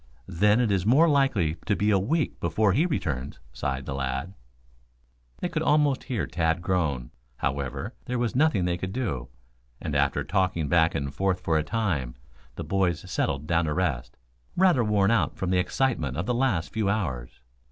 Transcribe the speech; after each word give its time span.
"Then, 0.25 0.59
it 0.59 0.71
is 0.71 0.83
more 0.83 1.07
likely 1.07 1.57
to 1.67 1.75
be 1.75 1.91
a 1.91 1.99
week 1.99 2.39
before 2.39 2.73
he 2.73 2.87
returns," 2.87 3.39
sighed 3.53 3.85
the 3.85 3.93
lad. 3.93 4.33
They 5.41 5.47
could 5.47 5.61
almost 5.61 6.05
hear 6.05 6.25
Tad 6.25 6.59
groan. 6.59 7.11
However, 7.37 7.93
there 8.05 8.17
was 8.17 8.35
nothing 8.35 8.65
they 8.65 8.77
could 8.79 8.93
do, 8.93 9.29
and 9.79 9.95
after 9.95 10.23
talking 10.23 10.67
back 10.67 10.95
and 10.95 11.13
forth 11.13 11.39
for 11.41 11.55
a 11.55 11.63
time, 11.63 12.15
the 12.55 12.63
boys 12.63 13.07
settled 13.11 13.45
down 13.45 13.65
to 13.65 13.75
rest, 13.75 14.17
rather 14.57 14.83
worn 14.83 15.11
out 15.11 15.37
from 15.37 15.51
the 15.51 15.59
excitement 15.59 16.17
of 16.17 16.25
the 16.25 16.33
last 16.33 16.73
few 16.73 16.89
hours. 16.89 17.39